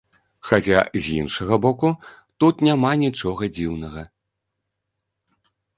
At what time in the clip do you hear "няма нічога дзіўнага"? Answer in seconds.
2.69-4.09